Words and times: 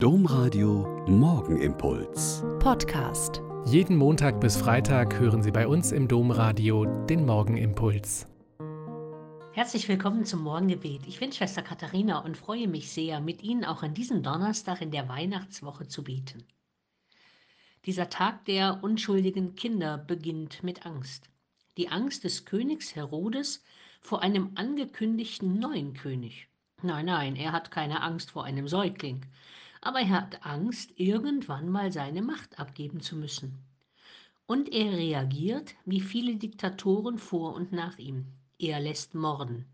Domradio 0.00 1.04
Morgenimpuls. 1.08 2.44
Podcast. 2.60 3.42
Jeden 3.66 3.96
Montag 3.96 4.40
bis 4.40 4.56
Freitag 4.56 5.18
hören 5.18 5.42
Sie 5.42 5.50
bei 5.50 5.66
uns 5.66 5.90
im 5.90 6.06
Domradio 6.06 6.84
den 7.06 7.26
Morgenimpuls. 7.26 8.28
Herzlich 9.54 9.88
willkommen 9.88 10.24
zum 10.24 10.42
Morgengebet. 10.42 11.04
Ich 11.08 11.18
bin 11.18 11.32
Schwester 11.32 11.62
Katharina 11.62 12.20
und 12.20 12.36
freue 12.36 12.68
mich 12.68 12.92
sehr, 12.92 13.18
mit 13.18 13.42
Ihnen 13.42 13.64
auch 13.64 13.82
an 13.82 13.92
diesem 13.92 14.22
Donnerstag 14.22 14.82
in 14.82 14.92
der 14.92 15.08
Weihnachtswoche 15.08 15.88
zu 15.88 16.04
beten. 16.04 16.44
Dieser 17.84 18.08
Tag 18.08 18.44
der 18.44 18.78
unschuldigen 18.84 19.56
Kinder 19.56 19.98
beginnt 19.98 20.62
mit 20.62 20.86
Angst. 20.86 21.28
Die 21.76 21.88
Angst 21.88 22.22
des 22.22 22.44
Königs 22.44 22.94
Herodes 22.94 23.64
vor 24.00 24.22
einem 24.22 24.52
angekündigten 24.54 25.58
neuen 25.58 25.94
König. 25.94 26.46
Nein, 26.82 27.06
nein, 27.06 27.34
er 27.34 27.50
hat 27.50 27.72
keine 27.72 28.00
Angst 28.00 28.30
vor 28.30 28.44
einem 28.44 28.68
Säugling 28.68 29.22
aber 29.80 30.00
er 30.00 30.10
hat 30.10 30.46
Angst, 30.46 30.92
irgendwann 30.96 31.68
mal 31.68 31.92
seine 31.92 32.22
Macht 32.22 32.58
abgeben 32.58 33.00
zu 33.00 33.16
müssen. 33.16 33.58
Und 34.46 34.72
er 34.72 34.92
reagiert 34.92 35.74
wie 35.84 36.00
viele 36.00 36.36
Diktatoren 36.36 37.18
vor 37.18 37.54
und 37.54 37.72
nach 37.72 37.98
ihm. 37.98 38.26
Er 38.58 38.80
lässt 38.80 39.14
morden. 39.14 39.66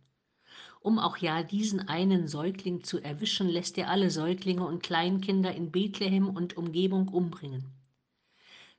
Um 0.81 0.99
auch 0.99 1.17
ja 1.17 1.43
diesen 1.43 1.89
einen 1.89 2.29
Säugling 2.29 2.85
zu 2.85 3.01
erwischen, 3.01 3.49
lässt 3.49 3.79
er 3.79 3.89
alle 3.89 4.11
Säuglinge 4.11 4.67
und 4.67 4.83
Kleinkinder 4.83 5.55
in 5.55 5.71
Bethlehem 5.71 6.29
und 6.29 6.57
Umgebung 6.59 7.09
umbringen. 7.09 7.73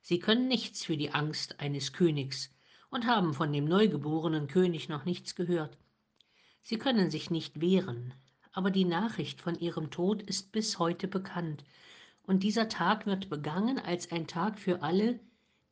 Sie 0.02 0.20
können 0.20 0.48
nichts 0.48 0.86
für 0.86 0.98
die 0.98 1.10
Angst 1.10 1.60
eines 1.60 1.94
Königs 1.94 2.54
und 2.92 3.08
haben 3.08 3.34
von 3.34 3.52
dem 3.52 3.66
neugeborenen 3.66 4.48
König 4.48 4.88
noch 4.88 5.06
nichts 5.06 5.34
gehört. 5.34 5.80
Sie 6.62 6.78
können 6.78 7.10
sich 7.10 7.32
nicht 7.32 7.60
wehren, 7.60 8.14
aber 8.56 8.72
die 8.72 8.86
Nachricht 8.86 9.42
von 9.42 9.60
ihrem 9.60 9.92
Tod 9.92 10.22
ist 10.24 10.54
bis 10.54 10.80
heute 10.80 11.10
bekannt, 11.10 11.66
und 12.24 12.42
dieser 12.42 12.70
Tag 12.70 13.06
wird 13.06 13.30
begangen 13.30 13.78
als 13.78 14.12
ein 14.12 14.28
Tag 14.28 14.58
für 14.58 14.82
alle, 14.82 15.20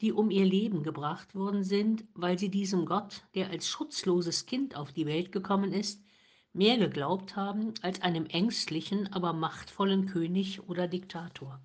die 0.01 0.11
um 0.11 0.29
ihr 0.29 0.45
Leben 0.45 0.83
gebracht 0.83 1.33
worden 1.33 1.63
sind, 1.63 2.03
weil 2.13 2.37
sie 2.37 2.49
diesem 2.49 2.85
Gott, 2.85 3.23
der 3.35 3.49
als 3.49 3.67
schutzloses 3.67 4.45
Kind 4.45 4.75
auf 4.75 4.91
die 4.91 5.05
Welt 5.05 5.31
gekommen 5.31 5.71
ist, 5.71 6.03
mehr 6.51 6.77
geglaubt 6.77 7.37
haben 7.37 7.73
als 7.81 8.01
einem 8.01 8.25
ängstlichen, 8.25 9.11
aber 9.13 9.31
machtvollen 9.31 10.05
König 10.05 10.67
oder 10.67 10.87
Diktator. 10.87 11.61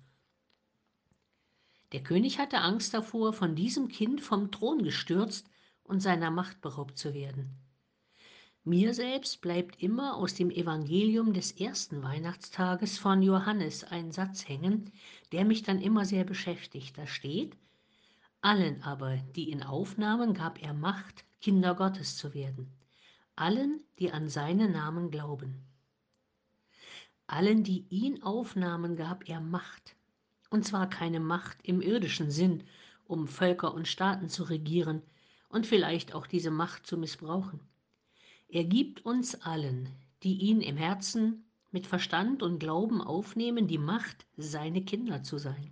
Der 1.91 2.01
König 2.01 2.39
hatte 2.39 2.59
Angst 2.59 2.93
davor, 2.93 3.33
von 3.33 3.55
diesem 3.55 3.89
Kind 3.89 4.21
vom 4.21 4.51
Thron 4.51 4.83
gestürzt 4.83 5.49
und 5.83 5.99
seiner 5.99 6.31
Macht 6.31 6.61
beraubt 6.61 6.97
zu 6.97 7.13
werden. 7.13 7.68
Mir 8.65 8.93
selbst 8.93 9.39
bleibt 9.39 9.81
immer 9.81 10.17
aus 10.17 10.33
dem 10.33 10.51
Evangelium 10.51 11.33
des 11.33 11.53
ersten 11.53 12.03
Weihnachtstages 12.03 12.97
von 12.97 13.21
Johannes 13.21 13.85
ein 13.85 14.11
Satz 14.11 14.47
hängen, 14.49 14.91
der 15.31 15.45
mich 15.45 15.63
dann 15.63 15.79
immer 15.81 16.03
sehr 16.03 16.25
beschäftigt. 16.25 16.97
Da 16.97 17.07
steht, 17.07 17.55
allen 18.41 18.83
aber, 18.83 19.15
die 19.35 19.49
ihn 19.49 19.63
aufnahmen, 19.63 20.33
gab 20.33 20.61
er 20.61 20.73
Macht, 20.73 21.23
Kinder 21.39 21.73
Gottes 21.73 22.17
zu 22.17 22.33
werden. 22.33 22.71
Allen, 23.35 23.81
die 23.97 24.11
an 24.11 24.27
seinen 24.27 24.73
Namen 24.73 25.09
glauben. 25.09 25.65
Allen, 27.27 27.63
die 27.63 27.85
ihn 27.89 28.23
aufnahmen, 28.23 28.97
gab 28.97 29.29
er 29.29 29.39
Macht. 29.39 29.95
Und 30.49 30.65
zwar 30.65 30.89
keine 30.89 31.21
Macht 31.21 31.59
im 31.63 31.79
irdischen 31.79 32.29
Sinn, 32.29 32.63
um 33.05 33.27
Völker 33.27 33.73
und 33.73 33.87
Staaten 33.87 34.27
zu 34.27 34.43
regieren 34.43 35.01
und 35.47 35.65
vielleicht 35.65 36.13
auch 36.13 36.27
diese 36.27 36.51
Macht 36.51 36.85
zu 36.85 36.97
missbrauchen. 36.97 37.61
Er 38.51 38.63
gibt 38.63 39.05
uns 39.05 39.35
allen, 39.43 39.89
die 40.23 40.33
ihn 40.33 40.61
im 40.61 40.75
Herzen 40.75 41.45
mit 41.69 41.85
Verstand 41.85 42.41
und 42.41 42.57
Glauben 42.57 42.99
aufnehmen, 42.99 43.67
die 43.67 43.77
Macht, 43.77 44.25
seine 44.37 44.83
Kinder 44.83 45.21
zu 45.21 45.37
sein. 45.37 45.71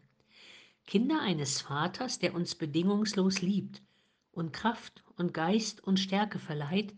Kinder 0.86 1.20
eines 1.20 1.62
Vaters, 1.62 2.20
der 2.20 2.36
uns 2.36 2.54
bedingungslos 2.54 3.42
liebt 3.42 3.82
und 4.32 4.54
Kraft 4.54 5.04
und 5.16 5.34
Geist 5.34 5.84
und 5.84 6.00
Stärke 6.00 6.38
verleiht, 6.38 6.94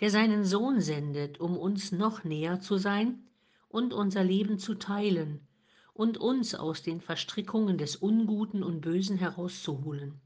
der 0.00 0.10
seinen 0.10 0.44
Sohn 0.44 0.80
sendet, 0.80 1.38
um 1.38 1.56
uns 1.56 1.92
noch 1.92 2.24
näher 2.24 2.58
zu 2.58 2.76
sein 2.76 3.28
und 3.68 3.94
unser 3.94 4.24
Leben 4.24 4.58
zu 4.58 4.74
teilen 4.74 5.46
und 5.94 6.18
uns 6.18 6.56
aus 6.56 6.82
den 6.82 7.00
Verstrickungen 7.00 7.78
des 7.78 7.94
Unguten 7.94 8.64
und 8.64 8.80
Bösen 8.80 9.18
herauszuholen 9.18 10.20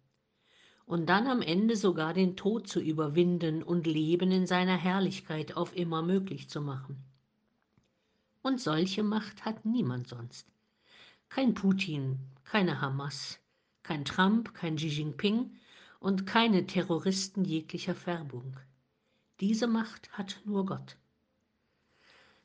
und 0.91 1.06
dann 1.06 1.28
am 1.28 1.41
Ende 1.41 1.77
sogar 1.77 2.12
den 2.12 2.37
Tod 2.37 2.67
zu 2.67 2.81
überwinden 2.81 3.62
und 3.62 3.87
Leben 3.87 4.33
in 4.33 4.49
seiner 4.49 4.77
Herrlichkeit 4.77 5.56
auf 5.56 5.77
immer 5.77 6.03
möglich 6.03 6.49
zu 6.49 6.61
machen. 6.61 6.97
Und 8.43 8.61
solche 8.61 9.05
Macht 9.05 9.45
hat 9.45 9.65
niemand 9.65 10.09
sonst. 10.09 10.49
Kein 11.28 11.55
Putin, 11.55 12.19
keine 12.43 12.81
Hamas, 12.81 13.39
kein 13.84 14.05
Trump, 14.05 14.53
kein 14.53 14.75
Xi 14.75 14.89
Jinping 14.89 15.53
und 16.01 16.27
keine 16.27 16.67
Terroristen 16.67 17.45
jeglicher 17.45 17.95
Färbung. 17.95 18.57
Diese 19.39 19.69
Macht 19.69 20.11
hat 20.11 20.41
nur 20.45 20.67
Gott. 20.67 20.97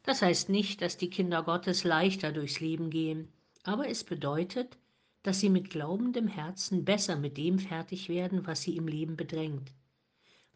Das 0.04 0.22
heißt 0.22 0.50
nicht, 0.50 0.84
dass 0.84 0.98
die 0.98 1.10
Kinder 1.10 1.42
Gottes 1.42 1.84
leichter 1.84 2.32
durchs 2.32 2.60
Leben 2.60 2.92
gehen, 2.92 3.28
aber 3.64 3.90
es 3.90 4.04
bedeutet, 4.04 4.78
dass 5.26 5.40
sie 5.40 5.50
mit 5.50 5.72
glaubendem 5.72 6.28
Herzen 6.28 6.86
besser 6.86 7.16
mit 7.16 7.38
dem 7.38 7.58
fertig 7.58 8.10
werden, 8.10 8.46
was 8.46 8.62
sie 8.62 8.78
im 8.78 8.88
Leben 8.88 9.18
bedrängt, 9.18 9.74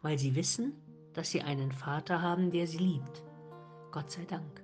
weil 0.00 0.16
sie 0.16 0.36
wissen, 0.36 0.74
dass 1.12 1.30
sie 1.30 1.42
einen 1.42 1.72
Vater 1.72 2.22
haben, 2.22 2.52
der 2.52 2.68
sie 2.68 2.78
liebt. 2.78 3.24
Gott 3.90 4.12
sei 4.12 4.24
Dank. 4.26 4.62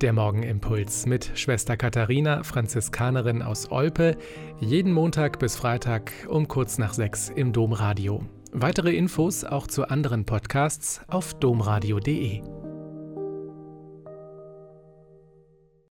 Der 0.00 0.14
Morgenimpuls 0.14 1.04
mit 1.04 1.32
Schwester 1.34 1.76
Katharina, 1.76 2.44
Franziskanerin 2.44 3.42
aus 3.42 3.70
Olpe, 3.70 4.16
jeden 4.58 4.92
Montag 4.92 5.38
bis 5.38 5.56
Freitag 5.56 6.12
um 6.30 6.48
kurz 6.48 6.78
nach 6.78 6.94
sechs 6.94 7.28
im 7.28 7.52
Domradio. 7.52 8.24
Weitere 8.52 8.96
Infos 8.96 9.44
auch 9.44 9.66
zu 9.66 9.86
anderen 9.86 10.24
Podcasts 10.24 11.02
auf 11.08 11.34
domradio.de. 11.34 12.57